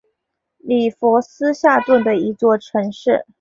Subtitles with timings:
[0.57, 3.23] 里弗顿下属的一座城市。